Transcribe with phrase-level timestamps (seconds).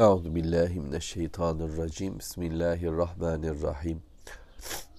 [0.00, 2.18] Euzu billahi mineşşeytanirracim.
[2.18, 4.02] Bismillahirrahmanirrahim.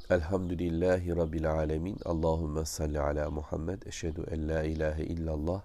[0.10, 1.98] Elhamdülillahi rabbil alamin.
[2.06, 3.82] Allahumme salli ala Muhammed.
[3.82, 5.62] Eşhedü en la ilahe illallah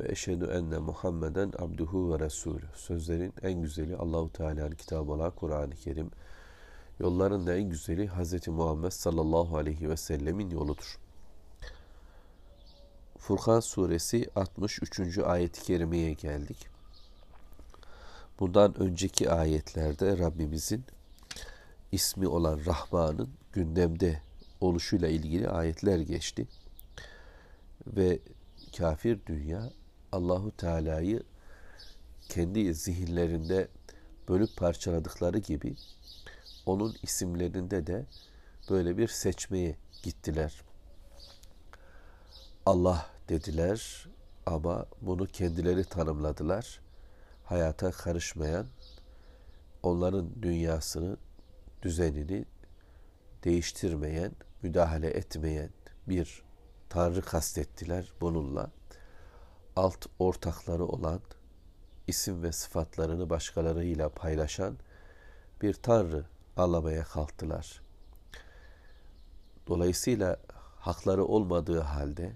[0.00, 2.64] ve eşhedü enne Muhammeden abduhu ve resulü.
[2.74, 6.10] Sözlerin en güzeli Allahu Teala'nın kitabı olan Kur'an-ı Kerim.
[7.00, 8.48] Yolların da en güzeli Hz.
[8.48, 10.98] Muhammed sallallahu aleyhi ve sellemin yoludur.
[13.18, 15.18] Furkan suresi 63.
[15.18, 16.71] ayet-i kerimeye geldik.
[18.42, 20.84] Bundan önceki ayetlerde Rabbimizin
[21.92, 24.22] ismi olan Rahman'ın gündemde
[24.60, 26.48] oluşuyla ilgili ayetler geçti.
[27.86, 28.18] Ve
[28.76, 29.70] kafir dünya
[30.12, 31.22] Allahu Teala'yı
[32.28, 33.68] kendi zihinlerinde
[34.28, 35.74] bölüp parçaladıkları gibi
[36.66, 38.06] onun isimlerinde de
[38.70, 40.62] böyle bir seçmeye gittiler.
[42.66, 44.08] Allah dediler
[44.46, 46.82] ama bunu kendileri tanımladılar.
[47.44, 48.66] Hayata karışmayan,
[49.82, 51.16] onların dünyasını,
[51.82, 52.44] düzenini
[53.44, 55.70] değiştirmeyen, müdahale etmeyen
[56.08, 56.42] bir
[56.88, 58.70] tanrı kastettiler bununla.
[59.76, 61.20] Alt ortakları olan,
[62.06, 64.76] isim ve sıfatlarını başkalarıyla paylaşan
[65.62, 66.24] bir tanrı
[66.56, 67.82] anlamaya kalktılar.
[69.66, 70.36] Dolayısıyla
[70.76, 72.32] hakları olmadığı halde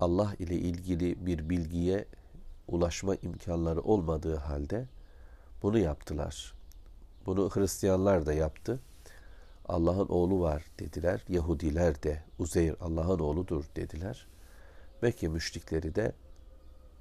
[0.00, 2.04] Allah ile ilgili bir bilgiye
[2.68, 4.86] ulaşma imkanları olmadığı halde
[5.62, 6.54] bunu yaptılar.
[7.26, 8.80] Bunu Hristiyanlar da yaptı.
[9.68, 11.24] Allah'ın oğlu var dediler.
[11.28, 14.26] Yahudiler de Uzeyr Allah'ın oğludur dediler.
[15.02, 16.12] Mekke müşrikleri de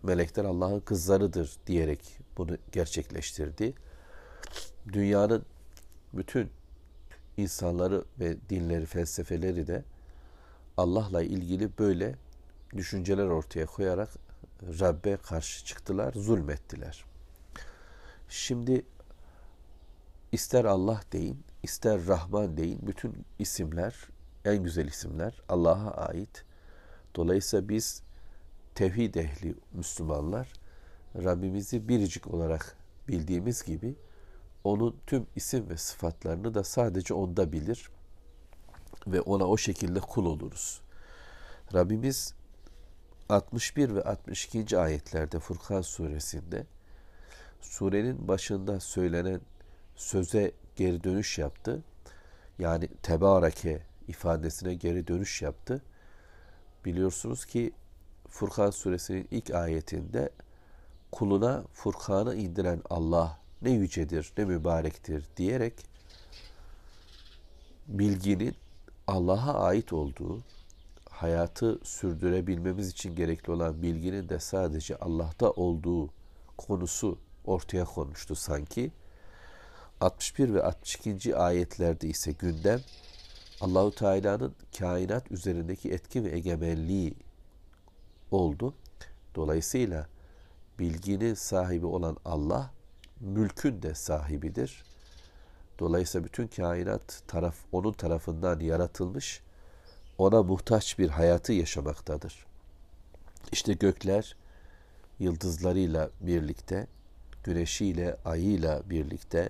[0.04, 3.74] melekler Allah'ın kızlarıdır diyerek bunu gerçekleştirdi.
[4.94, 5.46] Dünyanın
[6.14, 6.50] bütün
[7.38, 9.84] insanları ve dinleri, felsefeleri de
[10.78, 12.16] Allah'la ilgili böyle
[12.78, 14.10] düşünceler ortaya koyarak
[14.64, 17.06] Rabbe karşı çıktılar, zulmettiler.
[18.30, 18.86] Şimdi
[20.32, 23.96] ister Allah deyin, ister Rahman deyin, bütün isimler,
[24.46, 26.46] en güzel isimler Allah'a ait.
[27.16, 28.02] Dolayısıyla biz
[28.76, 30.54] tevhid ehli Müslümanlar
[31.16, 33.96] Rabbimizi biricik olarak bildiğimiz gibi
[34.64, 37.90] onun tüm isim ve sıfatlarını da sadece onda bilir
[39.08, 40.82] ve ona o şekilde kul oluruz.
[41.74, 42.34] Rabbimiz
[43.30, 44.80] 61 ve 62.
[44.80, 46.66] ayetlerde Furkan suresinde
[47.62, 49.42] surenin başında söylenen
[49.96, 51.84] söze geri dönüş yaptı.
[52.60, 55.82] Yani tebareke ifadesine geri dönüş yaptı.
[56.86, 57.72] Biliyorsunuz ki
[58.28, 60.30] Furkan suresinin ilk ayetinde
[61.12, 65.74] kuluna Furkan'ı indiren Allah ne yücedir, ne mübarektir diyerek
[67.88, 68.56] bilginin
[69.08, 70.44] Allah'a ait olduğu,
[71.18, 76.10] hayatı sürdürebilmemiz için gerekli olan bilginin de sadece Allah'ta olduğu
[76.58, 78.92] konusu ortaya konmuştu sanki.
[80.02, 81.38] 61 ve 62.
[81.38, 82.82] ayetlerde ise gündem
[83.62, 87.14] Allahu Teala'nın kainat üzerindeki etki ve egemenliği
[88.32, 88.74] oldu.
[89.36, 90.08] Dolayısıyla
[90.80, 92.72] bilginin sahibi olan Allah
[93.20, 94.84] mülkün de sahibidir.
[95.80, 99.42] Dolayısıyla bütün kainat taraf onun tarafından yaratılmış,
[100.18, 102.46] ona muhtaç bir hayatı yaşamaktadır.
[103.52, 104.36] İşte gökler
[105.20, 106.88] yıldızlarıyla birlikte,
[107.44, 109.50] güneşiyle, ayıyla birlikte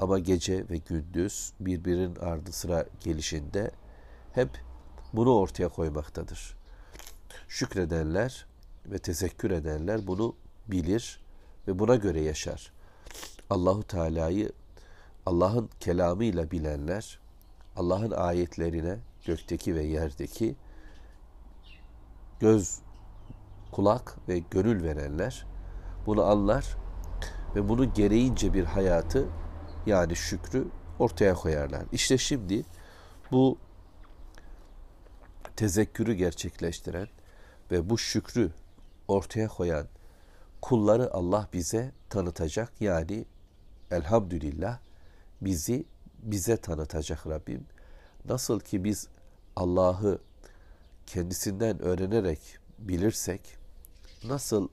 [0.00, 3.70] ama gece ve gündüz birbirinin ardı sıra gelişinde
[4.32, 4.48] hep
[5.12, 6.56] bunu ortaya koymaktadır.
[7.48, 8.46] Şükredenler
[8.86, 10.34] ve tezekkür edenler bunu
[10.68, 11.20] bilir
[11.68, 12.72] ve buna göre yaşar.
[13.50, 14.52] Allahu Teala'yı
[15.26, 17.20] Allah'ın kelamıyla bilenler,
[17.76, 20.56] Allah'ın ayetlerine gökteki ve yerdeki
[22.40, 22.78] göz,
[23.72, 25.46] kulak ve gönül verenler
[26.06, 26.76] bunu anlar
[27.54, 29.28] ve bunu gereğince bir hayatı
[29.86, 31.82] yani şükrü ortaya koyarlar.
[31.92, 32.64] İşte şimdi
[33.32, 33.58] bu
[35.56, 37.08] tezekkürü gerçekleştiren
[37.70, 38.50] ve bu şükrü
[39.08, 39.86] ortaya koyan
[40.62, 42.72] kulları Allah bize tanıtacak.
[42.80, 43.24] Yani
[43.90, 44.78] elhamdülillah
[45.40, 45.84] bizi
[46.22, 47.66] bize tanıtacak Rabbim.
[48.24, 49.08] Nasıl ki biz
[49.56, 50.18] Allah'ı
[51.06, 52.38] kendisinden öğrenerek
[52.78, 53.40] bilirsek,
[54.24, 54.68] nasıl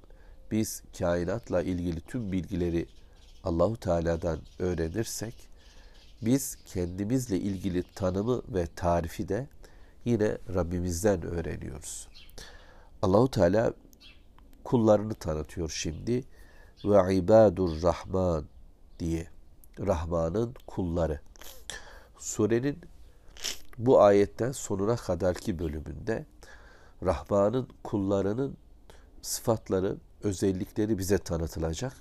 [0.52, 2.86] biz kainatla ilgili tüm bilgileri
[3.44, 5.50] Allahu Teala'dan öğrenirsek,
[6.22, 9.48] biz kendimizle ilgili tanımı ve tarifi de
[10.06, 12.08] yine Rabbimizden öğreniyoruz.
[13.02, 13.74] Allahu Teala
[14.64, 16.24] kullarını tanıtıyor şimdi
[16.86, 18.46] ve ibadur rahman
[19.00, 19.28] diye.
[19.80, 21.20] Rahman'ın kulları.
[22.18, 22.82] Surenin
[23.78, 26.26] bu ayetten sonuna kadarki bölümünde
[27.04, 28.58] Rahman'ın kullarının
[29.22, 31.94] sıfatları, özellikleri bize tanıtılacak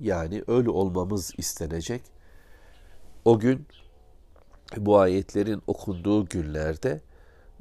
[0.00, 2.02] Yani öyle olmamız istenecek.
[3.24, 3.66] O gün
[4.76, 7.00] bu ayetlerin okunduğu günlerde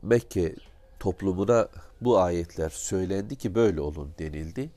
[0.01, 0.55] Mekke
[0.99, 1.67] toplumuna
[2.01, 4.71] bu ayetler söylendi ki böyle olun denildi.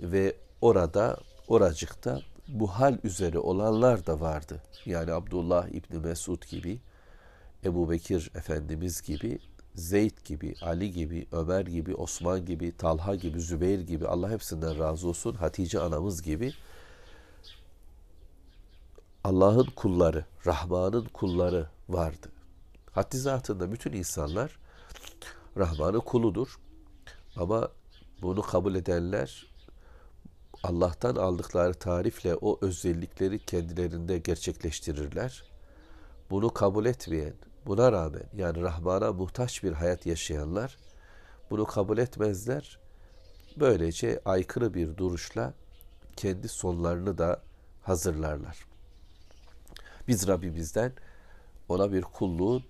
[0.00, 1.16] Ve orada,
[1.48, 4.62] oracıkta bu hal üzere olanlar da vardı.
[4.86, 6.80] Yani Abdullah İbni Mesud gibi,
[7.66, 9.38] Ebu Bekir Efendimiz gibi,
[9.74, 15.08] Zeyd gibi, Ali gibi, Ömer gibi, Osman gibi, Talha gibi, Zübeyir gibi, Allah hepsinden razı
[15.08, 16.52] olsun, Hatice anamız gibi
[19.24, 22.28] Allah'ın kulları, Rahman'ın kulları vardı.
[22.92, 24.58] Haddi zatında bütün insanlar
[25.56, 26.58] Rahman'ın kuludur.
[27.36, 27.68] Ama
[28.22, 29.46] bunu kabul edenler
[30.62, 35.44] Allah'tan aldıkları tarifle o özellikleri kendilerinde gerçekleştirirler.
[36.30, 37.34] Bunu kabul etmeyen,
[37.66, 40.76] buna rağmen yani Rahman'a muhtaç bir hayat yaşayanlar
[41.50, 42.78] bunu kabul etmezler.
[43.56, 45.54] Böylece aykırı bir duruşla
[46.16, 47.42] kendi sonlarını da
[47.82, 48.66] hazırlarlar.
[50.08, 50.92] Biz Rabbimizden
[51.68, 52.62] ona bir kulluğu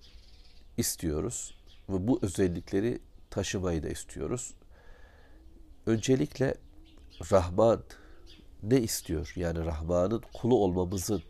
[0.77, 1.57] istiyoruz
[1.89, 4.53] ve bu özellikleri taşımayı da istiyoruz.
[5.85, 6.55] Öncelikle
[7.31, 7.83] Rahman
[8.63, 9.33] ne istiyor?
[9.35, 11.23] Yani Rahman'ın kulu olmamızın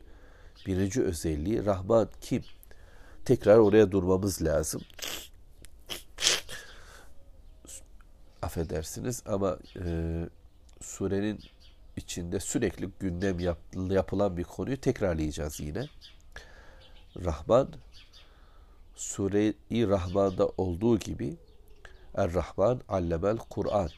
[0.65, 2.43] birinci özelliği Rahman kim?
[3.27, 4.81] Tekrar oraya durmamız lazım.
[8.41, 9.85] Affedersiniz ama e,
[10.81, 11.39] surenin
[11.97, 13.57] içinde sürekli gündem yap,
[13.89, 15.85] yapılan bir konuyu tekrarlayacağız yine.
[17.25, 17.73] Rahman
[18.95, 21.37] Sure-i Rahman'da olduğu gibi
[22.15, 23.89] Er-Rahman allemel Kur'an.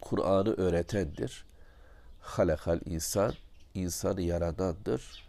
[0.00, 1.44] Kur'an'ı öğretendir.
[2.20, 3.34] Halakal insan,
[3.74, 5.28] insanı yaradandır.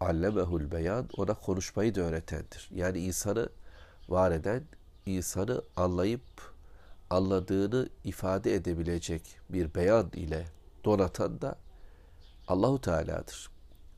[0.00, 2.70] Allemehul beyan, ona konuşmayı da öğretendir.
[2.74, 3.48] Yani insanı
[4.08, 4.62] var eden,
[5.06, 6.22] insanı anlayıp
[7.10, 10.46] anladığını ifade edebilecek bir beyan ile
[10.84, 11.58] donatan da
[12.48, 13.50] Allahu Teala'dır.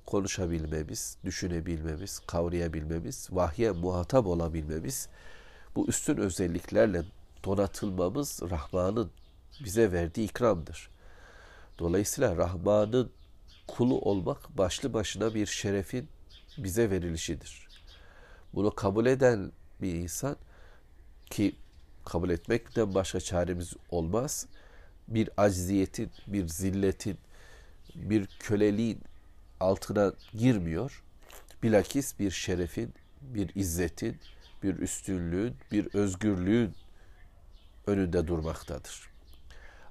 [0.07, 5.09] Konuşabilmemiz, düşünebilmemiz, kavrayabilmemiz, vahye muhatap olabilmemiz,
[5.77, 7.05] bu üstün özelliklerle
[7.45, 9.11] donatılmamız Rahman'ın
[9.65, 10.91] bize verdiği ikramdır.
[11.79, 13.11] Dolayısıyla Rahman'ın
[13.67, 16.09] kulu olmak başlı başına bir şerefin
[16.59, 17.69] bize verilişidir.
[18.55, 20.37] Bunu kabul eden bir insan
[21.31, 21.57] ki
[22.05, 24.47] kabul etmekten başka çaremiz olmaz
[25.09, 27.19] bir acziyetin, bir zilletin,
[27.95, 29.01] bir köleliğin
[29.61, 31.03] altına girmiyor.
[31.63, 34.17] Bilakis bir şerefin, bir izzetin,
[34.63, 36.75] bir üstünlüğün, bir özgürlüğün
[37.87, 39.11] önünde durmaktadır.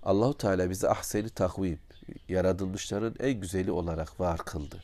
[0.03, 1.79] Allahu Teala bizi ahseni takvim,
[2.29, 4.83] yaratılmışların en güzeli olarak var kıldı.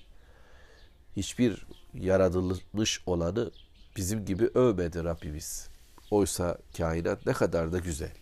[1.16, 3.52] Hiçbir yaratılmış olanı
[3.96, 5.70] bizim gibi övmedi Rabbimiz.
[6.12, 8.14] Oysa kainat ne kadar da güzel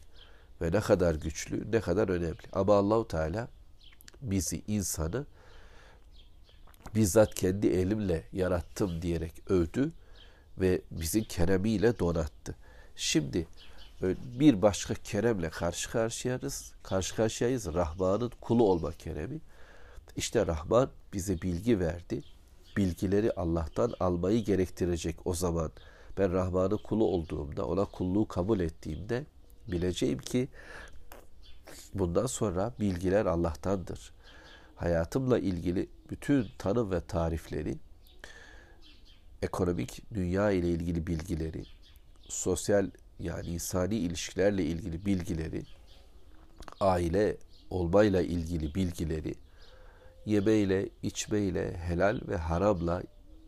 [0.61, 2.37] ve ne kadar güçlü, ne kadar önemli.
[2.53, 3.47] Ama Allahu Teala
[4.21, 5.25] bizi, insanı
[6.95, 9.91] bizzat kendi elimle yarattım diyerek övdü
[10.57, 12.55] ve bizi keremiyle donattı.
[12.95, 13.47] Şimdi
[14.39, 16.73] bir başka keremle karşı karşıyayız.
[16.83, 17.73] Karşı karşıyayız.
[17.73, 19.39] Rahman'ın kulu olma keremi.
[20.15, 22.23] İşte Rahman bize bilgi verdi.
[22.77, 25.71] Bilgileri Allah'tan almayı gerektirecek o zaman.
[26.17, 29.25] Ben Rahman'ın kulu olduğumda, ona kulluğu kabul ettiğimde
[29.67, 30.47] bileceğim ki
[31.93, 34.11] bundan sonra bilgiler Allah'tandır.
[34.75, 37.77] Hayatımla ilgili bütün tanım ve tarifleri,
[39.41, 41.63] ekonomik dünya ile ilgili bilgileri,
[42.21, 45.63] sosyal yani insani ilişkilerle ilgili bilgileri,
[46.79, 47.37] aile
[47.69, 49.35] olmayla ilgili bilgileri,
[50.25, 53.03] yemeyle, içmeyle, helal ve haramla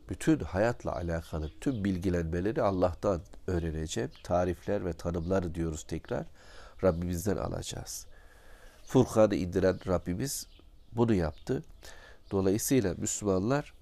[0.10, 4.12] bütün hayatla alakalı tüm bilgilenmeleri Allah'tan öğreneceğim.
[4.24, 6.26] Tarifler ve tanımlar diyoruz tekrar.
[6.84, 8.08] Rabbimizden alacağız.
[8.84, 10.48] Furkan'ı indiren Rabbimiz
[10.92, 11.64] bunu yaptı.
[12.32, 13.74] Dolayısıyla Müslümanlar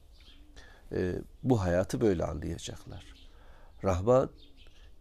[0.91, 3.05] e, bu hayatı böyle anlayacaklar.
[3.83, 4.29] Rahman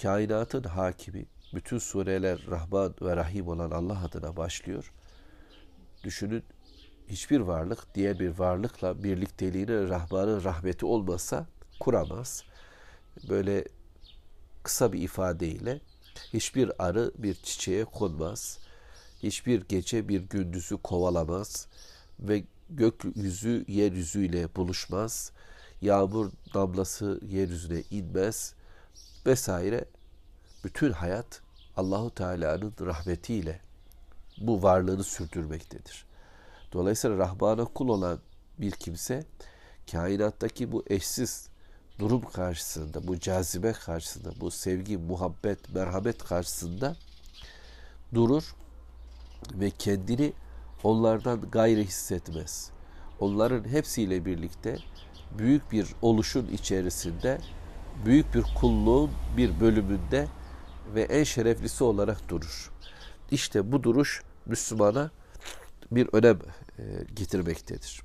[0.04, 1.26] kainatın hakimi.
[1.54, 4.92] Bütün sureler Rahman ve Rahim olan Allah adına başlıyor.
[6.04, 6.42] Düşünün
[7.08, 11.46] hiçbir varlık diğer bir varlıkla birlikteliğine Rahman'ın rahmeti olmasa
[11.80, 12.44] kuramaz.
[13.28, 13.64] Böyle
[14.62, 15.80] kısa bir ifadeyle
[16.32, 18.58] hiçbir arı bir çiçeğe konmaz.
[19.23, 21.68] Hiçbir gece bir gündüzü kovalamaz
[22.20, 25.32] ve gökyüzü yeryüzüyle buluşmaz.
[25.80, 28.54] Yağmur damlası yeryüzüne inmez
[29.26, 29.84] vesaire.
[30.64, 31.40] Bütün hayat
[31.76, 33.61] Allahu Teala'nın rahmetiyle
[34.38, 36.04] bu varlığını sürdürmektedir.
[36.73, 38.18] Dolayısıyla Rahman'a kul olan
[38.59, 39.25] bir kimse
[39.90, 41.49] kainattaki bu eşsiz
[41.99, 46.97] durum karşısında, bu cazibe karşısında, bu sevgi, muhabbet, merhamet karşısında
[48.14, 48.54] durur
[49.52, 50.33] ve kendini
[50.83, 52.71] onlardan gayri hissetmez.
[53.21, 54.78] Onların hepsiyle birlikte
[55.38, 57.40] büyük bir oluşun içerisinde
[58.04, 60.28] büyük bir kulluğun bir bölümünde
[60.95, 62.71] ve en şereflisi olarak durur.
[63.31, 65.11] İşte bu duruş Müslümana
[65.91, 66.38] bir önem
[66.79, 66.83] e,
[67.14, 68.03] getirmektedir.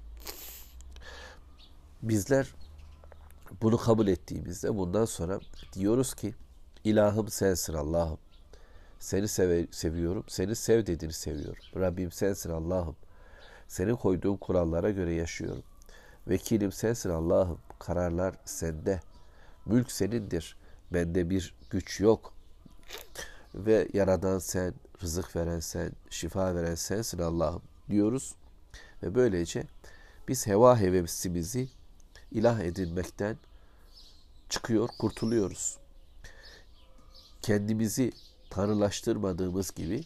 [2.02, 2.54] Bizler
[3.62, 5.40] bunu kabul ettiğimizde bundan sonra
[5.74, 6.34] diyoruz ki
[6.84, 8.18] ilahım sensin Allah'ım.
[9.00, 10.24] Seni seve, seviyorum.
[10.28, 11.64] Seni sev dediğini seviyorum.
[11.76, 12.96] Rabbim sensin Allah'ım.
[13.68, 15.64] Senin koyduğun kurallara göre yaşıyorum.
[16.28, 17.60] Vekilim sensin Allah'ım.
[17.80, 19.00] Kararlar sende.
[19.66, 20.58] Mülk senindir.
[20.94, 22.34] Bende bir güç yok.
[23.56, 28.36] Ve yaradan sen, rızık veren sen, şifa veren sensin Allah'ım diyoruz.
[29.04, 29.64] Ve böylece
[30.28, 31.70] biz heva hevesimizi
[32.32, 33.38] ilah edinmekten
[34.50, 35.78] çıkıyor, kurtuluyoruz.
[37.42, 38.12] Kendimizi
[38.50, 40.04] tanrılaştırmadığımız gibi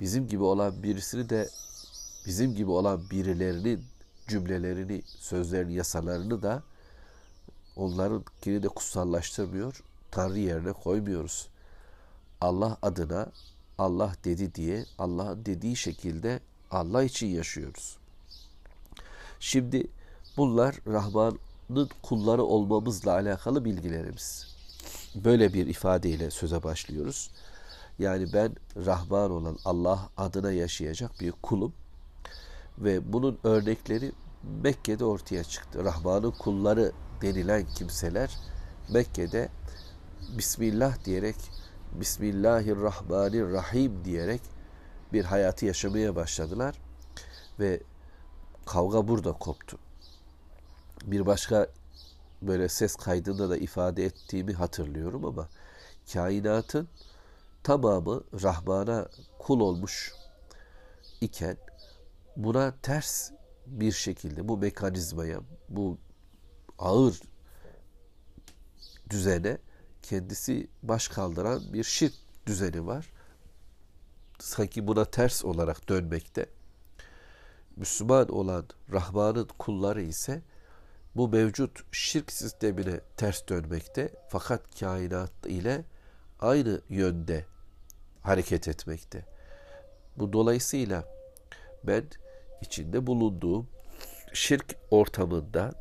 [0.00, 1.48] bizim gibi olan birisini de
[2.26, 3.84] bizim gibi olan birilerinin
[4.28, 6.62] cümlelerini, sözlerini, yasalarını da
[7.76, 9.82] onlarınkini de kutsallaştırmıyor.
[10.10, 11.48] Tanrı yerine koymuyoruz.
[12.44, 13.26] Allah adına
[13.78, 17.96] Allah dedi diye Allah'ın dediği şekilde Allah için yaşıyoruz.
[19.40, 19.86] Şimdi
[20.36, 24.46] bunlar Rahman'ın kulları olmamızla alakalı bilgilerimiz.
[25.14, 27.30] Böyle bir ifadeyle söze başlıyoruz.
[27.98, 31.72] Yani ben Rahman olan Allah adına yaşayacak bir kulum.
[32.78, 34.12] Ve bunun örnekleri
[34.62, 35.84] Mekke'de ortaya çıktı.
[35.84, 38.38] Rahman'ın kulları denilen kimseler
[38.88, 39.48] Mekke'de
[40.38, 41.36] Bismillah diyerek
[41.94, 44.40] Bismillahirrahmanirrahim diyerek
[45.12, 46.74] bir hayatı yaşamaya başladılar
[47.60, 47.80] ve
[48.66, 49.78] kavga burada koptu.
[51.04, 51.68] Bir başka
[52.42, 55.48] böyle ses kaydında da ifade ettiğimi hatırlıyorum ama
[56.12, 56.88] kainatın
[57.62, 59.08] tamamı Rahman'a
[59.38, 60.12] kul olmuş
[61.20, 61.56] iken
[62.36, 63.30] buna ters
[63.66, 65.98] bir şekilde bu mekanizmaya, bu
[66.78, 67.20] ağır
[69.10, 69.58] düzene
[70.04, 72.14] kendisi baş kaldıran bir şirk
[72.46, 73.10] düzeni var.
[74.38, 76.46] Sanki buna ters olarak dönmekte.
[77.76, 80.42] Müslüman olan Rahman'ın kulları ise
[81.16, 85.84] bu mevcut şirk sistemine ters dönmekte fakat kainat ile
[86.40, 87.44] aynı yönde
[88.22, 89.24] hareket etmekte.
[90.16, 91.04] Bu dolayısıyla
[91.84, 92.04] ben
[92.62, 93.68] içinde bulunduğum
[94.32, 95.72] şirk ortamında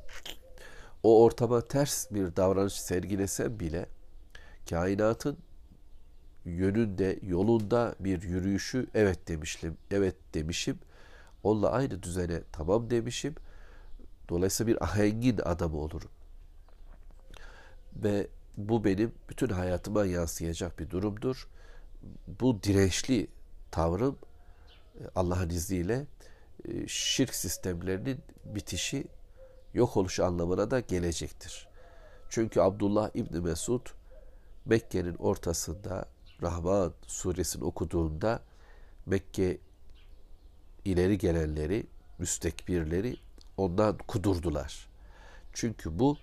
[1.03, 3.85] o ortama ters bir davranış sergilesem bile
[4.69, 5.37] kainatın
[6.45, 10.79] yönünde, yolunda bir yürüyüşü evet demişim, evet demişim.
[11.43, 13.35] Onunla aynı düzene tamam demişim.
[14.29, 16.09] Dolayısıyla bir ahengin adamı olurum.
[17.95, 18.27] Ve
[18.57, 21.47] bu benim bütün hayatıma yansıyacak bir durumdur.
[22.27, 23.27] Bu dirençli
[23.71, 24.17] tavrım
[25.15, 26.05] Allah'ın izniyle
[26.65, 29.05] e, şirk sistemlerinin bitişi,
[29.73, 31.67] yok oluşu anlamına da gelecektir.
[32.29, 33.87] Çünkü Abdullah İbni Mesud
[34.65, 36.05] Mekke'nin ortasında
[36.41, 38.43] Rahman suresini okuduğunda
[39.05, 39.57] Mekke
[40.85, 41.87] ileri gelenleri,
[42.19, 43.15] müstekbirleri
[43.57, 44.87] ondan kudurdular.
[45.53, 46.17] Çünkü bu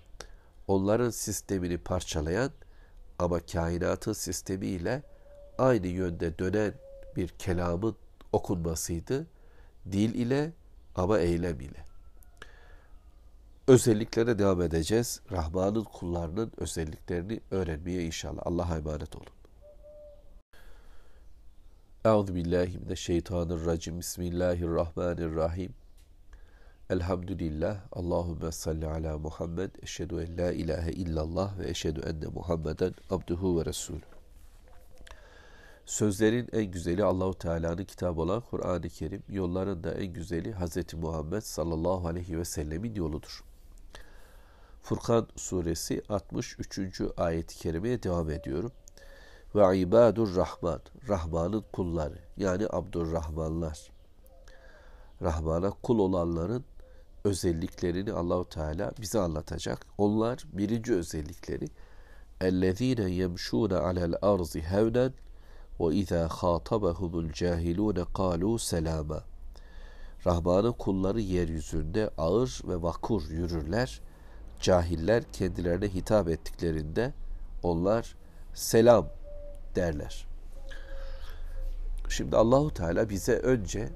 [0.67, 2.51] onların sistemini parçalayan
[3.19, 5.03] ama kainatın sistemiyle
[5.57, 6.73] aynı yönde dönen
[7.15, 7.95] bir kelamın
[8.31, 9.27] okunmasıydı.
[9.91, 10.51] Dil ile
[10.95, 11.90] ama eylem ile.
[13.71, 15.21] Özelliklere devam edeceğiz.
[15.31, 18.41] Rahman'ın kullarının özelliklerini öğrenmeye inşallah.
[18.45, 19.27] Allah'a emanet olun.
[22.05, 23.99] Euzu billahi mineşşeytanirracim.
[23.99, 25.73] Bismillahirrahmanirrahim.
[26.89, 27.77] Elhamdülillah.
[27.91, 29.71] Allahümme salli ala Muhammed.
[29.81, 34.01] Eşhedü en la ilahe illallah ve eşhedü enne Muhammeden abduhu ve resulü.
[35.85, 40.93] Sözlerin en güzeli Allahu Teala'nın kitabı olan Kur'an-ı Kerim, yolların da en güzeli Hz.
[40.93, 43.50] Muhammed sallallahu aleyhi ve sellemin yoludur.
[44.82, 47.00] Furkan suresi 63.
[47.16, 48.72] ayet-i kerimeye devam ediyorum.
[49.54, 53.90] Ve ibadur rahman, Rahman'ın kulları yani Abdurrahmanlar.
[55.22, 56.64] Rahman'a kul olanların
[57.24, 59.86] özelliklerini Allahu Teala bize anlatacak.
[59.98, 61.68] Onlar birinci özellikleri
[62.40, 65.12] اَلَّذ۪ينَ يَمْشُونَ عَلَى الْأَرْضِ هَوْنًا
[65.78, 69.20] وَاِذَا خَاطَبَهُمُ الْجَاهِلُونَ قَالُوا سَلَامًا
[70.26, 74.00] Rahman'ın kulları yeryüzünde ağır ve vakur yürürler.
[74.61, 77.13] Cahiller kendilerine hitap ettiklerinde
[77.63, 78.15] onlar
[78.53, 79.09] selam
[79.75, 80.27] derler.
[82.09, 83.89] Şimdi Allahu Teala bize önce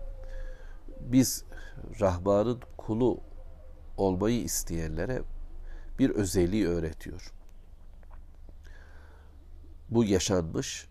[1.00, 1.43] biz
[2.00, 3.19] Rahman'ın kulu
[3.98, 5.22] olmayı isteyenlere
[6.00, 7.34] bir özelliği öğretiyor.
[9.89, 10.88] Bu yaşanmış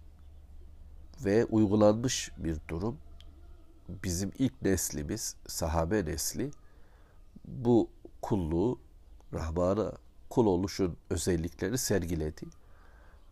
[1.25, 2.99] ve uygulanmış bir durum.
[3.89, 6.51] bizim ilk neslimiz, sahabe nesli
[7.45, 7.91] bu
[8.23, 8.79] kulluğu
[9.35, 9.93] Rahman'a
[10.31, 12.47] kul oluşun özelliklerini sergiledi.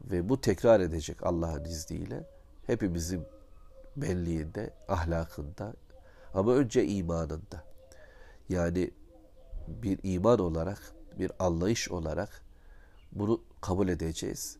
[0.00, 2.28] Ve bu tekrar edecek Allah'ın izniyle.
[2.66, 3.25] Hepimizin
[3.97, 5.75] belliğinde, ahlakında
[6.35, 7.64] ama önce imanında.
[8.49, 8.90] Yani
[9.68, 12.42] bir iman olarak, bir anlayış olarak
[13.12, 14.59] bunu kabul edeceğiz.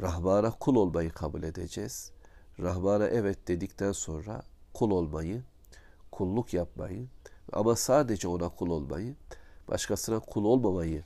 [0.00, 2.12] Rahman'a kul olmayı kabul edeceğiz.
[2.60, 4.42] Rahman'a evet dedikten sonra
[4.74, 5.42] kul olmayı,
[6.12, 7.06] kulluk yapmayı
[7.52, 9.14] ama sadece ona kul olmayı,
[9.68, 11.04] başkasına kul olmamayı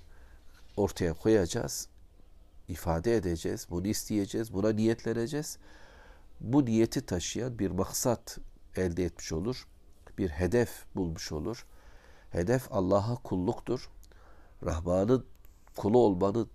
[0.76, 1.88] ortaya koyacağız,
[2.68, 5.58] ifade edeceğiz, bunu isteyeceğiz, buna niyetleneceğiz.
[6.40, 8.38] Bu niyeti taşıyan bir maksat
[8.76, 9.66] elde etmiş olur,
[10.18, 11.66] bir hedef bulmuş olur.
[12.30, 13.90] Hedef Allah'a kulluktur.
[14.64, 15.26] Rahman'ın
[15.76, 16.50] kulu olmanın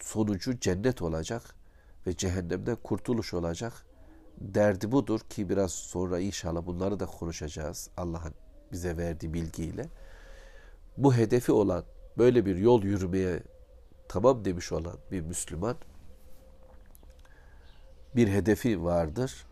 [0.00, 1.54] sonucu cennet olacak
[2.06, 3.86] ve cehennemden kurtuluş olacak.
[4.40, 8.34] Derdi budur ki biraz sonra inşallah bunları da konuşacağız Allah'ın
[8.72, 9.88] bize verdiği bilgiyle.
[10.96, 11.84] Bu hedefi olan
[12.18, 13.42] böyle bir yol yürümeye
[14.08, 15.76] tamam demiş olan bir Müslüman
[18.16, 19.46] bir hedefi vardır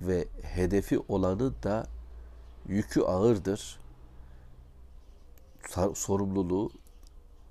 [0.00, 1.86] ve hedefi olanı da
[2.68, 3.80] yükü ağırdır.
[5.94, 6.70] Sorumluluğu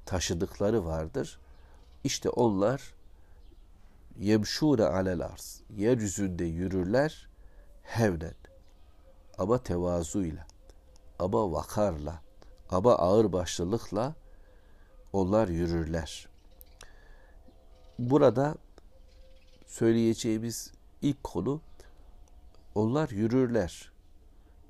[0.05, 1.39] taşıdıkları vardır.
[2.03, 2.93] İşte onlar
[4.19, 5.61] yemşûne alel arz.
[5.69, 7.29] Yeryüzünde yürürler
[7.83, 8.35] hevnen.
[9.37, 10.47] Ama tevazuyla.
[11.19, 12.21] Ama vakarla.
[12.69, 14.15] Ama ağır başlılıkla
[15.13, 16.27] onlar yürürler.
[17.99, 18.55] Burada
[19.65, 20.71] söyleyeceğimiz
[21.01, 21.61] ilk konu
[22.75, 23.91] onlar yürürler.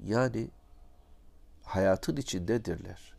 [0.06, 0.50] Yani
[1.64, 3.14] hayatın içindedirler.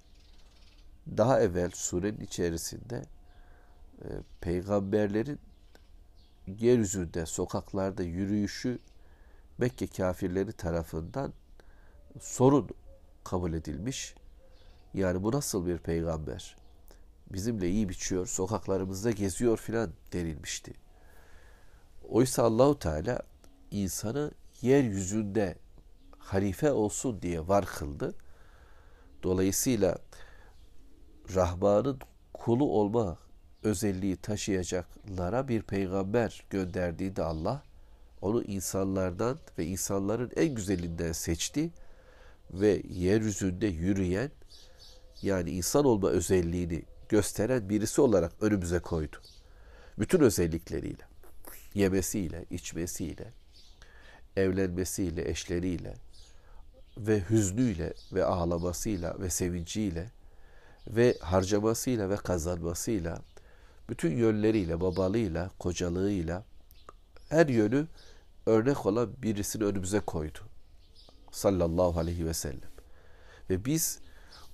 [1.17, 3.03] Daha evvel surenin içerisinde
[4.03, 4.09] e,
[4.41, 5.39] peygamberlerin
[6.47, 8.79] yeryüzünde, sokaklarda yürüyüşü
[9.59, 11.33] Mekke kafirleri tarafından
[12.21, 12.69] sorun
[13.25, 14.15] kabul edilmiş.
[14.95, 16.57] Yani bu nasıl bir peygamber?
[17.33, 20.73] Bizimle iyi biçiyor, sokaklarımızda geziyor filan denilmişti.
[22.09, 23.21] Oysa Allahu Teala
[23.71, 24.31] insanı
[24.63, 25.57] yeryüzünde
[26.19, 28.15] halife olsun diye var kıldı.
[29.23, 29.99] Dolayısıyla
[31.35, 31.99] Rahman'ın
[32.33, 33.19] kulu olma
[33.63, 37.63] özelliği taşıyacaklara bir peygamber gönderdiği de Allah
[38.21, 41.71] onu insanlardan ve insanların en güzelinden seçti
[42.53, 44.31] ve yeryüzünde yürüyen
[45.23, 49.17] yani insan olma özelliğini gösteren birisi olarak önümüze koydu.
[49.99, 51.03] Bütün özellikleriyle,
[51.75, 53.33] yemesiyle, içmesiyle,
[54.37, 55.95] evlenmesiyle, eşleriyle
[56.99, 60.11] ve hüznüyle ve ağlamasıyla ve sevinciyle
[60.87, 63.23] ve harcamasıyla ve kazanmasıyla
[63.89, 66.45] bütün yönleriyle, babalığıyla, kocalığıyla
[67.29, 67.87] her yönü
[68.47, 70.39] örnek olan birisini önümüze koydu.
[71.31, 72.71] Sallallahu aleyhi ve sellem.
[73.51, 73.99] Ve biz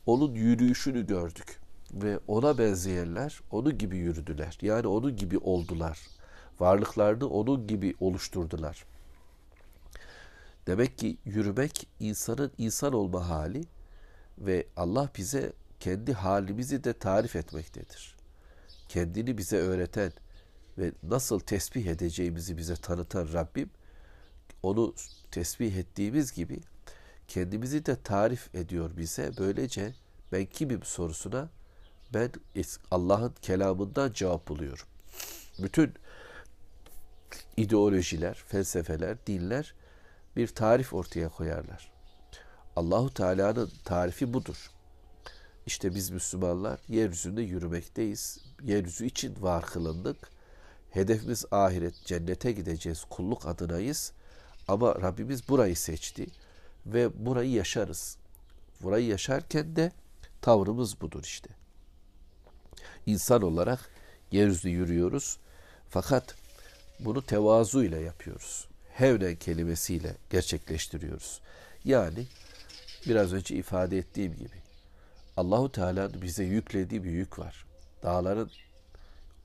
[0.07, 1.61] onun yürüyüşünü gördük.
[1.93, 4.59] Ve ona benzeyenler onun gibi yürüdüler.
[4.63, 5.99] Yani onun gibi oldular.
[6.61, 8.85] Varlıklarını onun gibi oluşturdular.
[10.67, 13.65] Demek ki yürümek insanın insan olma hali
[14.39, 18.17] ve Allah bize kendi halimizi de tarif etmektedir
[18.89, 20.13] kendini bize öğreten
[20.79, 23.71] ve nasıl tesbih edeceğimizi bize tanıtan Rabbim
[24.63, 24.95] onu
[25.31, 26.61] tesbih ettiğimiz gibi
[27.29, 29.31] kendimizi de tarif ediyor bize.
[29.39, 29.93] Böylece
[30.33, 31.49] ben kimim sorusuna
[32.15, 32.31] ben
[32.91, 34.87] Allah'ın kelamından cevap buluyorum.
[35.59, 35.95] Bütün
[37.57, 39.75] ideolojiler, felsefeler, dinler
[40.37, 41.93] bir tarif ortaya koyarlar.
[42.77, 44.71] Allahu Teala'nın tarifi budur.
[45.67, 48.39] İşte biz Müslümanlar yeryüzünde yürümekteyiz.
[48.63, 50.31] Yeryüzü için var kılındık.
[50.91, 54.13] Hedefimiz ahiret, cennete gideceğiz, kulluk adınayız.
[54.69, 56.27] Ama Rabbimiz burayı seçti
[56.87, 58.17] ve burayı yaşarız.
[58.83, 59.93] Burayı yaşarken de
[60.41, 61.51] tavrımız budur işte.
[63.07, 63.91] İnsan olarak
[64.33, 65.39] yeryüzünde yürüyoruz.
[65.89, 66.35] Fakat
[67.01, 68.69] bunu tevazu ile yapıyoruz.
[68.93, 71.41] Hevnen kelimesiyle gerçekleştiriyoruz.
[71.85, 72.27] Yani
[73.07, 74.57] biraz önce ifade ettiğim gibi
[75.37, 77.67] Allahu Teala'nın bize yüklediği bir yük var.
[78.03, 78.51] Dağların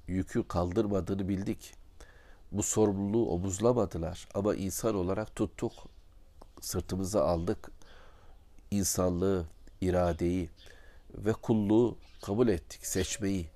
[0.08, 1.74] yükü kaldırmadığını bildik.
[2.52, 5.74] Bu sorumluluğu omuzlamadılar ama insan olarak tuttuk.
[6.62, 7.72] Sırtımıza aldık.
[8.72, 9.46] İnsanlığı,
[9.82, 10.50] iradeyi
[11.14, 13.50] ve kulluğu kabul ettik, seçmeyi.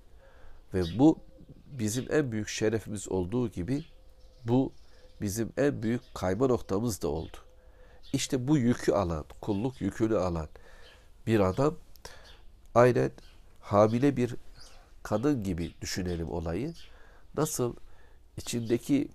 [0.73, 1.19] Ve bu
[1.71, 3.85] bizim en büyük şerefimiz olduğu gibi
[4.45, 4.73] bu
[5.21, 7.37] bizim en büyük kayma noktamız da oldu.
[8.13, 10.47] İşte bu yükü alan, kulluk yükünü alan
[11.27, 11.75] bir adam
[12.75, 13.11] aynen
[13.59, 14.35] hamile bir
[15.03, 16.73] kadın gibi düşünelim olayı.
[17.37, 17.75] Nasıl
[18.37, 19.09] içindeki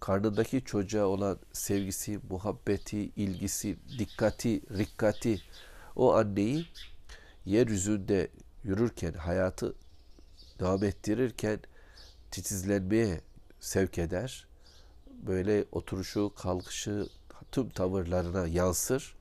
[0.00, 5.42] karnındaki çocuğa olan sevgisi, muhabbeti, ilgisi, dikkati, rikkati
[5.96, 6.66] o anneyi
[7.44, 8.30] yeryüzünde
[8.64, 9.74] yürürken, hayatı
[10.60, 11.60] devam ettirirken
[12.30, 13.20] titizlenmeye
[13.60, 14.46] sevk eder.
[15.26, 17.06] Böyle oturuşu, kalkışı,
[17.52, 19.16] tüm tavırlarına yansır.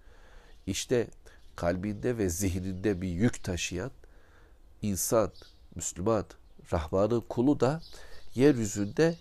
[0.68, 1.08] İşte
[1.56, 3.92] kalbinde ve zihninde bir yük taşıyan
[4.82, 5.32] insan,
[5.76, 6.26] Müslüman,
[6.74, 7.82] Rahman'ın kulu da
[8.36, 9.16] yeryüzünde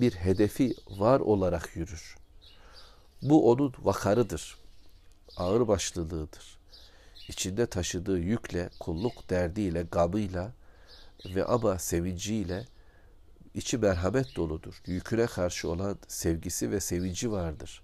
[0.00, 2.16] bir hedefi var olarak yürür.
[3.22, 4.58] Bu onun vakarıdır,
[5.36, 6.58] ağırbaşlılığıdır.
[7.28, 10.52] İçinde taşıdığı yükle, kulluk derdiyle, gamıyla
[11.34, 12.66] ve ama sevinciyle
[13.54, 14.82] içi merhamet doludur.
[14.86, 17.82] Yüküne karşı olan sevgisi ve sevinci vardır.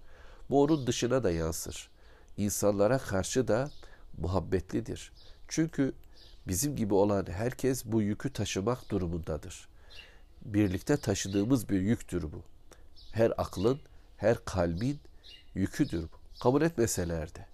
[0.49, 1.89] Bu onun dışına da yansır.
[2.37, 3.71] İnsanlara karşı da
[4.17, 5.11] muhabbetlidir.
[5.47, 5.93] Çünkü
[6.47, 9.67] bizim gibi olan herkes bu yükü taşımak durumundadır.
[10.45, 12.41] Birlikte taşıdığımız bir yüktür bu.
[13.11, 13.79] Her aklın,
[14.17, 14.99] her kalbin
[15.55, 16.39] yüküdür bu.
[16.43, 17.45] Kabul etmeseler de.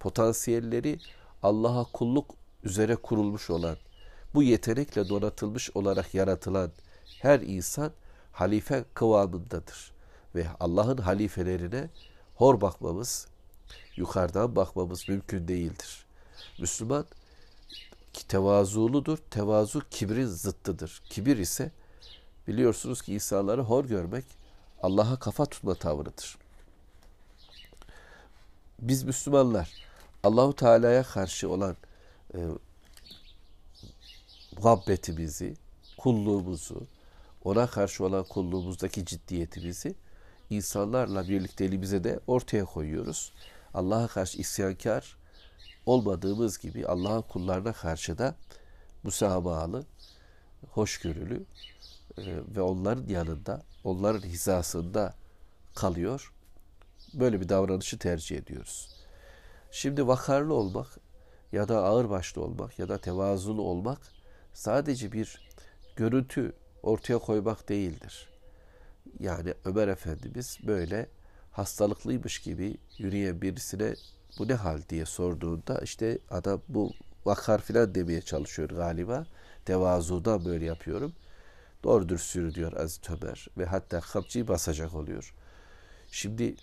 [0.00, 0.98] Potansiyelleri
[1.42, 3.76] Allah'a kulluk üzere kurulmuş olan,
[4.34, 6.72] bu yetenekle donatılmış olarak yaratılan
[7.22, 7.92] her insan
[8.32, 9.92] halife kıvamındadır.
[10.34, 11.88] Ve Allah'ın halifelerine
[12.34, 13.28] hor bakmamız,
[13.96, 16.06] yukarıdan bakmamız mümkün değildir.
[16.58, 17.06] Müslüman
[18.28, 19.18] tevazuludur.
[19.30, 21.02] Tevazu kibrin zıttıdır.
[21.10, 21.70] Kibir ise
[22.48, 24.24] biliyorsunuz ki insanları hor görmek
[24.82, 26.38] Allah'a kafa tutma tavrıdır.
[28.80, 29.72] Biz Müslümanlar
[30.22, 31.76] Allahu Teala'ya karşı olan
[32.34, 32.38] e,
[34.58, 35.54] muhabbetimizi,
[35.98, 36.86] kulluğumuzu,
[37.44, 39.94] ona karşı olan kulluğumuzdaki ciddiyetimizi
[40.50, 43.32] insanlarla birlikteliğimize de ortaya koyuyoruz.
[43.74, 45.16] Allah'a karşı isyankar
[45.86, 48.34] olmadığımız gibi Allah'ın kullarına karşı da
[49.02, 49.84] müsamahalı,
[50.70, 51.44] hoşgörülü
[52.18, 55.14] ve onların yanında, onların hizasında
[55.74, 56.32] kalıyor.
[57.14, 58.96] Böyle bir davranışı tercih ediyoruz.
[59.70, 60.98] Şimdi vakarlı olmak
[61.52, 63.98] ya da ağırbaşlı olmak ya da tevazulu olmak
[64.52, 65.50] sadece bir
[65.96, 68.28] görüntü ortaya koymak değildir.
[69.20, 71.08] Yani Ömer Efendimiz böyle
[71.52, 73.94] hastalıklıymış gibi yürüyen birisine
[74.38, 76.92] bu ne hal diye sorduğunda işte adam bu
[77.24, 79.26] vakar filan demeye çalışıyor galiba.
[79.64, 81.12] Tevazudan böyle yapıyorum.
[81.84, 85.34] Doğrudur sürü diyor Aziz Ömer ve hatta kapçıyı basacak oluyor.
[86.10, 86.56] Şimdi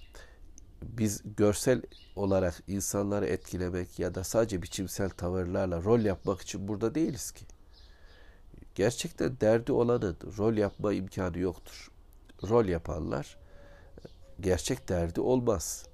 [0.83, 1.81] biz görsel
[2.15, 7.45] olarak insanları etkilemek ya da sadece biçimsel tavırlarla rol yapmak için burada değiliz ki.
[8.75, 11.91] Gerçekten derdi olanın rol yapma imkanı yoktur.
[12.49, 13.37] Rol yapanlar
[14.39, 15.85] gerçek derdi olmaz.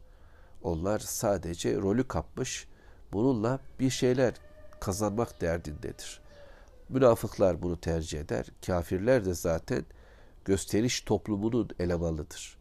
[0.64, 2.68] Onlar sadece rolü kapmış,
[3.14, 4.34] bununla bir şeyler
[4.80, 6.27] kazanmak derdindedir.
[6.90, 8.46] Münafıklar bunu tercih eder.
[8.66, 9.86] Kafirler de zaten
[10.46, 12.58] gösteriş toplumunun elemanıdır.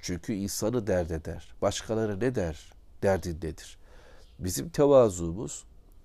[0.00, 1.54] Çünkü insanı dert eder.
[1.62, 2.72] Başkaları ne der?
[3.02, 3.78] Derdindedir.
[4.38, 5.64] Bizim tevazuumuz,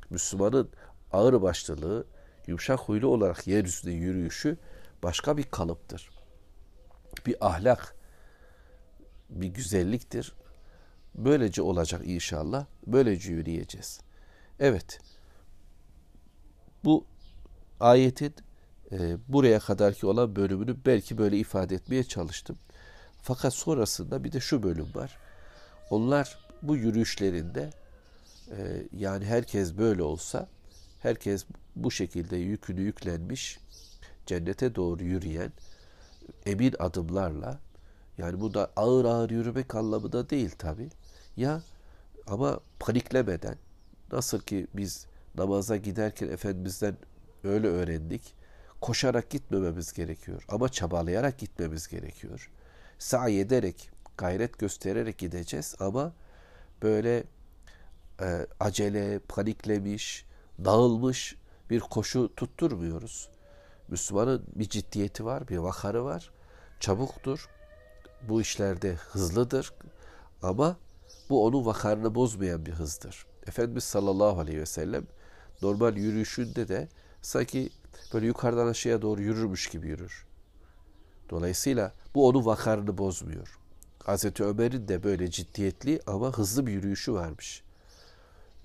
[0.10, 0.70] Müslümanın
[1.12, 2.06] ağır başlılığı,
[2.48, 4.58] yumuşak huylu olarak yeryüzünde yürüyüşü
[5.04, 6.10] başka bir kalıptır.
[7.26, 7.96] Bir ahlak,
[9.30, 10.34] bir güzelliktir.
[11.16, 12.66] Böylece olacak inşallah.
[12.88, 14.02] Böylece yürüyeceğiz.
[14.60, 15.00] Evet.
[16.84, 17.06] Bu
[17.82, 18.34] ayetin
[18.92, 22.58] e, buraya kadarki olan bölümünü belki böyle ifade etmeye çalıştım.
[23.22, 25.18] Fakat sonrasında bir de şu bölüm var.
[25.90, 27.70] Onlar bu yürüyüşlerinde
[28.58, 30.48] e, yani herkes böyle olsa
[31.00, 33.60] herkes bu şekilde yükünü yüklenmiş
[34.26, 35.52] cennete doğru yürüyen
[36.46, 37.60] emin adımlarla
[38.18, 40.90] yani bu da ağır ağır yürümek anlamında değil tabi.
[41.38, 41.62] Ya
[42.28, 43.58] ama paniklemeden
[44.12, 46.98] nasıl ki biz namaza giderken Efendimiz'den
[47.44, 48.34] öyle öğrendik.
[48.82, 52.52] Koşarak gitmememiz gerekiyor ama çabalayarak gitmemiz gerekiyor.
[53.00, 56.14] Sa'i ederek, gayret göstererek gideceğiz ama
[56.82, 57.24] böyle
[58.22, 60.26] e, acele, paniklemiş,
[60.66, 61.36] dağılmış
[61.70, 63.30] bir koşu tutturmuyoruz.
[63.88, 66.32] Müslümanın bir ciddiyeti var, bir vakarı var.
[66.80, 67.50] Çabuktur.
[68.30, 69.74] Bu işlerde hızlıdır.
[70.44, 70.78] Ama
[71.30, 73.26] bu onun vakarını bozmayan bir hızdır.
[73.48, 75.08] Efendimiz sallallahu aleyhi ve sellem
[75.62, 76.88] normal yürüyüşünde de
[77.22, 77.70] sanki
[78.14, 80.26] böyle yukarıdan aşağıya doğru yürürmüş gibi yürür.
[81.30, 83.60] Dolayısıyla bu onun vakarını bozmuyor.
[84.04, 87.64] Hazreti Ömer'in de böyle ciddiyetli ama hızlı bir yürüyüşü varmış.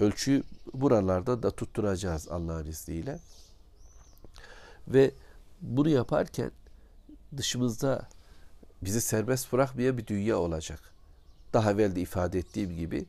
[0.01, 0.43] Ölçüyü
[0.75, 3.19] buralardan da tutturacağız Allah'ın izniyle.
[4.89, 5.11] Ve
[5.61, 6.51] bunu yaparken
[7.37, 8.09] dışımızda
[8.83, 10.81] bizi serbest bırakmayan bir dünya olacak.
[11.53, 13.07] Daha evvel de ifade ettiğim gibi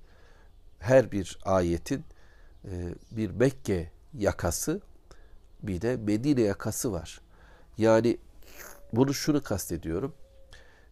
[0.80, 2.04] her bir ayetin
[2.66, 4.82] e, bir Mekke yakası
[5.64, 7.22] bir de Medine yakası var.
[7.78, 8.18] Yani
[8.94, 10.14] bunu şunu kastediyorum.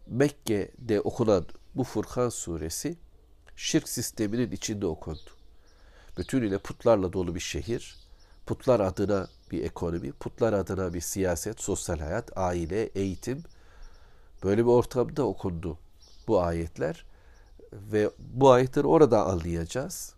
[0.06, 2.96] Mekke'de okunan bu Furkan suresi
[3.56, 5.30] şirk sisteminin içinde okundu.
[6.18, 7.96] Bütünüyle putlarla dolu bir şehir,
[8.46, 13.42] putlar adına bir ekonomi, putlar adına bir siyaset, sosyal hayat, aile, eğitim
[14.44, 15.78] böyle bir ortamda okundu
[16.28, 17.04] bu ayetler
[17.72, 20.14] ve bu ayetleri orada anlayacağız.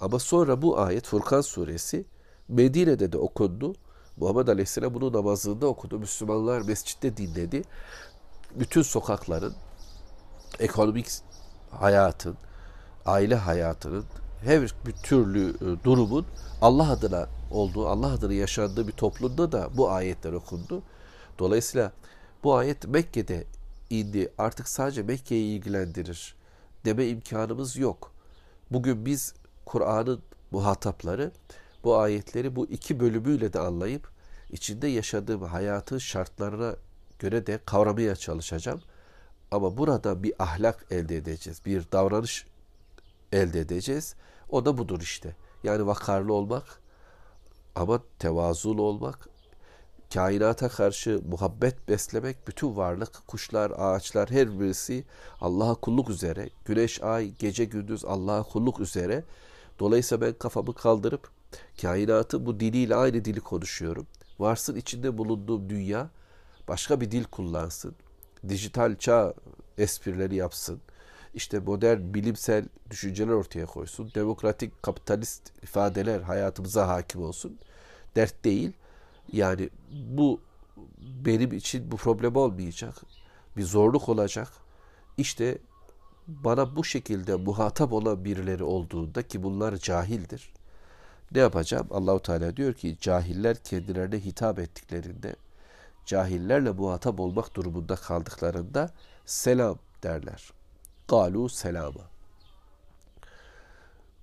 [0.00, 2.04] Ama sonra bu ayet Furkan suresi
[2.48, 3.74] Medine'de de okundu.
[4.16, 5.98] Muhammed Aleyhisselam bunu namazında okudu.
[5.98, 7.62] Müslümanlar mescitte dinledi.
[8.54, 9.54] Bütün sokakların,
[10.58, 11.06] ekonomik
[11.70, 12.36] hayatın,
[13.06, 14.04] aile hayatının,
[14.44, 16.26] her bir türlü e, durumun
[16.60, 20.82] Allah adına olduğu, Allah adına yaşandığı bir toplumda da bu ayetler okundu.
[21.38, 21.92] Dolayısıyla
[22.44, 23.44] bu ayet Mekke'de
[23.90, 24.32] indi.
[24.38, 26.34] Artık sadece Mekke'yi ilgilendirir
[26.84, 28.12] deme imkanımız yok.
[28.70, 29.34] Bugün biz
[29.66, 31.32] Kur'an'ın muhatapları
[31.84, 34.08] bu ayetleri bu iki bölümüyle de anlayıp
[34.50, 36.76] içinde yaşadığım hayatın şartlarına
[37.18, 38.80] göre de kavramaya çalışacağım.
[39.50, 41.60] Ama burada bir ahlak elde edeceğiz.
[41.66, 42.46] Bir davranış
[43.32, 44.14] elde edeceğiz.
[44.50, 45.36] O da budur işte.
[45.64, 46.80] Yani vakarlı olmak
[47.74, 49.28] ama tevazulu olmak,
[50.14, 55.04] kainata karşı muhabbet beslemek, bütün varlık, kuşlar, ağaçlar her birisi
[55.40, 59.24] Allah'a kulluk üzere, güneş, ay, gece, gündüz Allah'a kulluk üzere.
[59.78, 61.30] Dolayısıyla ben kafamı kaldırıp
[61.82, 64.06] kainatı bu diliyle aynı dili konuşuyorum.
[64.38, 66.10] Varsın içinde bulunduğum dünya
[66.68, 67.94] başka bir dil kullansın.
[68.48, 69.34] Dijital çağ
[69.78, 70.80] esprileri yapsın.
[71.34, 74.10] İşte modern bilimsel düşünceler ortaya koysun.
[74.14, 77.58] Demokratik kapitalist ifadeler hayatımıza hakim olsun.
[78.16, 78.72] Dert değil.
[79.32, 80.40] Yani bu
[81.24, 82.94] benim için bu problem olmayacak.
[83.56, 84.48] Bir zorluk olacak.
[85.18, 85.58] İşte
[86.26, 90.52] bana bu şekilde muhatap olan birileri olduğunda ki bunlar cahildir.
[91.34, 91.86] Ne yapacağım?
[91.90, 95.36] Allahu Teala diyor ki cahiller kendilerine hitap ettiklerinde
[96.06, 98.90] cahillerle muhatap olmak durumunda kaldıklarında
[99.26, 100.50] selam derler.
[101.08, 102.00] Galu selama.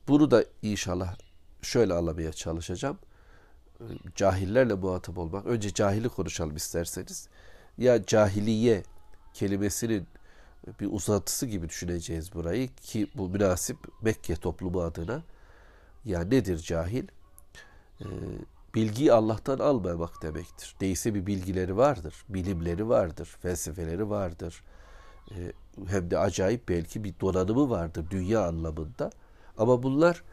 [0.08, 1.16] Bunu da inşallah
[1.62, 3.00] şöyle anlamaya çalışacağım.
[4.16, 5.46] Cahillerle muhatap olmak.
[5.46, 7.30] Önce cahili konuşalım isterseniz.
[7.78, 8.84] Ya cahiliye
[9.34, 10.08] kelimesinin
[10.80, 15.24] bir uzatısı gibi düşüneceğiz burayı ki bu münasip Mekke toplumu adına.
[16.06, 17.08] Ya nedir cahil?
[18.02, 18.06] Ee,
[18.76, 20.76] bilgiyi Allah'tan almamak demektir.
[20.82, 24.64] Değilse bir bilgileri vardır, bilimleri vardır, felsefeleri vardır.
[25.32, 25.52] Ee,
[25.88, 29.12] hem de acayip belki bir donanımı vardır dünya anlamında.
[29.58, 30.24] Ama bunlar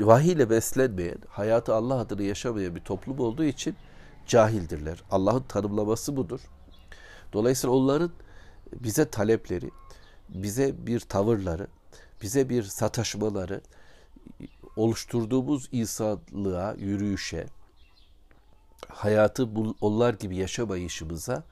[0.00, 3.76] vahiy ile beslenmeyen, hayatı Allah adına yaşamayan bir toplum olduğu için
[4.26, 5.02] cahildirler.
[5.10, 6.40] Allah'ın tanımlaması budur.
[7.32, 8.10] Dolayısıyla onların
[8.72, 9.70] bize talepleri,
[10.28, 11.66] bize bir tavırları,
[12.22, 13.60] bize bir sataşmaları,
[14.76, 17.46] oluşturduğumuz insanlığa, yürüyüşe,
[18.88, 19.48] hayatı
[19.80, 21.44] onlar gibi yaşamayışımıza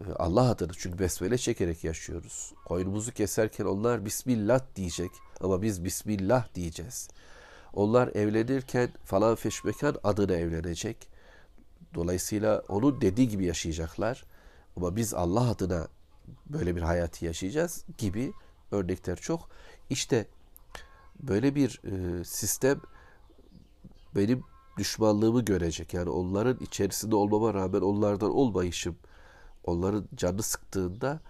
[0.00, 2.52] e, Allah adına çünkü besmele çekerek yaşıyoruz.
[2.64, 5.10] Koyunumuzu keserken onlar Bismillah diyecek
[5.40, 7.08] ama biz Bismillah diyeceğiz.
[7.72, 11.08] Onlar evlenirken falan feşmekan adına evlenecek.
[11.94, 14.24] Dolayısıyla onun dediği gibi yaşayacaklar.
[14.76, 15.88] Ama biz Allah adına
[16.46, 18.32] böyle bir hayatı yaşayacağız gibi
[18.70, 19.48] örnekler çok.
[19.90, 20.26] İşte
[21.20, 22.80] böyle bir e, sistem
[24.16, 24.44] benim
[24.78, 25.94] düşmanlığımı görecek.
[25.94, 28.96] Yani onların içerisinde olmama rağmen onlardan olmayışım,
[29.64, 31.20] onların canı sıktığında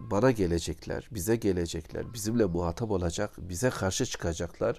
[0.00, 4.78] bana gelecekler, bize gelecekler, bizimle muhatap olacak, bize karşı çıkacaklar.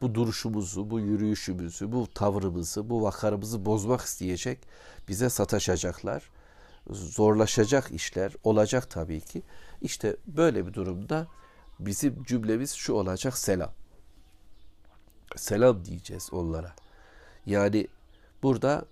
[0.00, 4.58] Bu duruşumuzu, bu yürüyüşümüzü, bu tavrımızı, bu vakarımızı bozmak isteyecek,
[5.08, 6.30] bize sataşacaklar.
[6.90, 9.42] Zorlaşacak işler olacak tabii ki.
[9.82, 11.26] İşte böyle bir durumda
[11.78, 13.72] bizim cümlemiz şu olacak selam
[15.36, 16.74] selam diyeceğiz onlara.
[17.46, 17.86] Yani
[18.42, 18.84] burada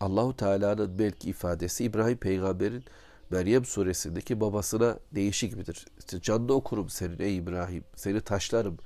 [0.00, 2.84] Allahu Teala'nın belki ifadesi İbrahim peygamberin
[3.30, 5.86] Meryem suresindeki babasına değişik gibidir.
[5.98, 7.84] İşte canlı okurum senin ey İbrahim.
[7.96, 8.78] Seni taşlarım.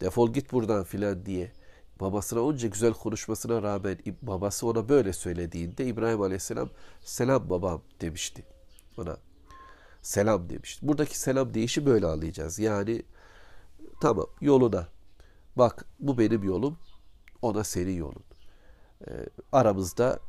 [0.00, 1.52] Defol git buradan filan diye.
[2.00, 6.70] Babasına onca güzel konuşmasına rağmen babası ona böyle söylediğinde İbrahim Aleyhisselam
[7.00, 8.44] selam babam demişti.
[8.98, 9.16] Ona
[10.02, 10.88] selam demişti.
[10.88, 12.58] Buradaki selam deyişi böyle anlayacağız.
[12.58, 13.02] Yani
[14.00, 14.88] tamam yoluna
[15.56, 16.78] Bak bu benim yolum,
[17.42, 18.24] o da senin yolun.
[19.08, 19.10] E,
[19.52, 20.20] aramızda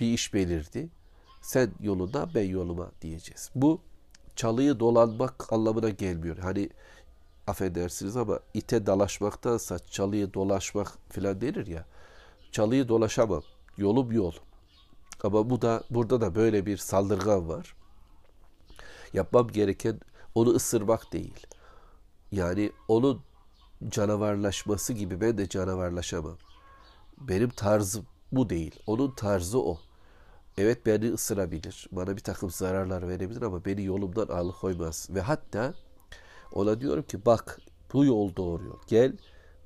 [0.00, 0.88] bir iş belirdi.
[1.40, 3.50] Sen yoluna, ben yoluma diyeceğiz.
[3.54, 3.80] Bu
[4.36, 6.38] çalıyı dolanmak anlamına gelmiyor.
[6.38, 6.70] Hani
[7.46, 11.86] affedersiniz ama ite dalaşmaktansa çalıyı dolaşmak filan denir ya.
[12.52, 13.42] Çalıyı dolaşamam.
[13.76, 14.32] Yolum yol.
[15.24, 17.76] Ama bu da burada da böyle bir saldırgan var.
[19.12, 20.00] Yapmam gereken
[20.34, 21.46] onu ısırmak değil.
[22.32, 23.20] Yani onun
[23.88, 26.36] canavarlaşması gibi ben de canavarlaşamam.
[27.18, 28.80] Benim tarzım bu değil.
[28.86, 29.78] Onun tarzı o.
[30.58, 35.08] Evet beni ısırabilir, bana bir takım zararlar verebilir ama beni yolumdan alıkoymaz.
[35.10, 35.74] Ve hatta
[36.52, 37.60] ona diyorum ki bak
[37.92, 38.78] bu yol doğru yol.
[38.86, 39.12] Gel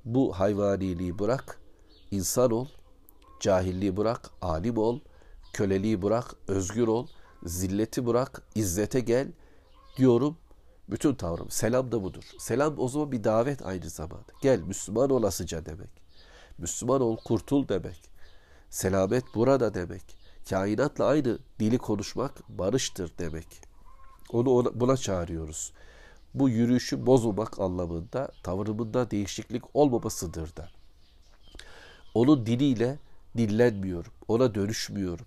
[0.05, 1.59] bu hayvaniliği bırak,
[2.11, 2.67] insan ol,
[3.39, 4.99] cahilliği bırak, alim ol,
[5.53, 7.07] köleliği bırak, özgür ol,
[7.43, 9.31] zilleti bırak, izzete gel
[9.97, 10.37] diyorum.
[10.91, 11.49] Bütün tavrım.
[11.49, 12.23] Selam da budur.
[12.39, 14.31] Selam o zaman bir davet aynı zamanda.
[14.41, 15.89] Gel Müslüman olasıca demek.
[16.57, 18.01] Müslüman ol, kurtul demek.
[18.69, 20.01] Selamet burada demek.
[20.49, 23.47] Kainatla aynı dili konuşmak barıştır demek.
[24.31, 25.73] Onu ona, buna çağırıyoruz.
[26.33, 30.69] Bu yürüyüşü bozulmak anlamında tavrımında değişiklik olmamasıdır da.
[32.13, 32.99] Onun diliyle
[33.37, 34.11] dinlenmiyorum.
[34.27, 35.25] Ona dönüşmüyorum.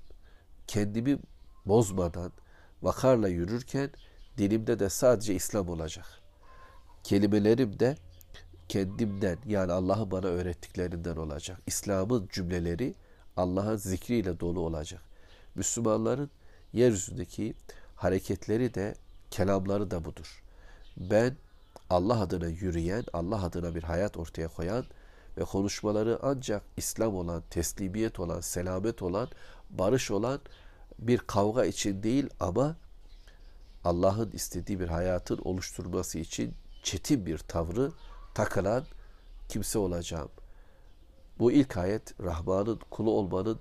[0.66, 1.18] Kendimi
[1.66, 2.33] bozmadan
[2.83, 3.90] vakarla yürürken
[4.38, 6.07] dilimde de sadece İslam olacak.
[7.03, 7.97] Kelimelerim de
[8.68, 11.61] kendimden yani Allah'ın bana öğrettiklerinden olacak.
[11.66, 12.94] İslam'ın cümleleri
[13.37, 15.03] Allah'ın zikriyle dolu olacak.
[15.55, 16.31] Müslümanların
[16.73, 17.55] yeryüzündeki
[17.97, 18.94] hareketleri de
[19.31, 20.42] kelamları da budur.
[20.97, 21.37] Ben
[21.90, 24.85] Allah adına yürüyen, Allah adına bir hayat ortaya koyan
[25.38, 29.29] ve konuşmaları ancak İslam olan, teslimiyet olan, selamet olan,
[29.70, 30.40] barış olan
[30.99, 32.77] bir kavga için değil ama
[33.85, 37.92] Allah'ın istediği bir hayatın oluşturması için çetin bir tavrı
[38.35, 38.85] takılan
[39.49, 40.31] kimse olacağım.
[41.38, 43.59] Bu ilk ayet Rahman'ın kulu olmanın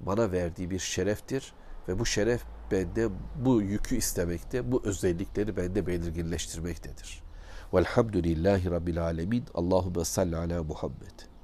[0.00, 1.52] bana verdiği bir şereftir
[1.88, 3.08] ve bu şeref bende
[3.44, 7.22] bu yükü istemekte, bu özellikleri bende belirginleştirmektedir.
[7.74, 9.44] Velhamdülillahi Rabbil Alemin.
[9.54, 11.35] Allahümme salli ala Muhammed.